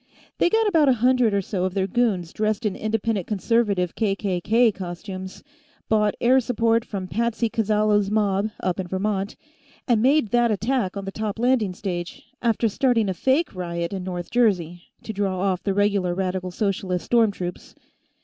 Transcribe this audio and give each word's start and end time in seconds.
They 0.39 0.49
got 0.49 0.67
about 0.67 0.89
a 0.89 0.93
hundred 0.93 1.31
or 1.31 1.43
so 1.43 1.63
of 1.63 1.75
their 1.75 1.85
goons 1.85 2.33
dressed 2.33 2.65
in 2.65 2.75
Independent 2.75 3.27
Conservative 3.27 3.93
KKK 3.93 4.73
costumes, 4.73 5.43
bought 5.89 6.15
air 6.19 6.39
support 6.39 6.83
from 6.83 7.07
Patsy 7.07 7.51
Callazo's 7.51 8.09
mob, 8.09 8.49
up 8.61 8.79
in 8.79 8.87
Vermont, 8.87 9.35
and 9.87 10.01
made 10.01 10.29
that 10.31 10.49
attack 10.49 10.97
on 10.97 11.05
the 11.05 11.11
top 11.11 11.37
landing 11.37 11.75
stage, 11.75 12.23
after 12.41 12.67
starting 12.67 13.09
a 13.09 13.13
fake 13.13 13.53
riot 13.53 13.93
in 13.93 14.03
North 14.03 14.31
Jersey, 14.31 14.81
to 15.03 15.13
draw 15.13 15.39
off 15.39 15.61
the 15.61 15.75
regular 15.75 16.15
Radical 16.15 16.49
Socialist 16.49 17.05
storm 17.05 17.29
troops. 17.29 17.75